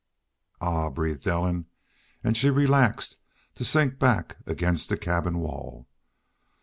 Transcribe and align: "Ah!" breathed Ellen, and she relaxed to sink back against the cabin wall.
"Ah!" 0.59 0.89
breathed 0.89 1.27
Ellen, 1.27 1.67
and 2.23 2.35
she 2.35 2.49
relaxed 2.49 3.17
to 3.53 3.63
sink 3.63 3.99
back 3.99 4.37
against 4.47 4.89
the 4.89 4.97
cabin 4.97 5.37
wall. 5.37 5.85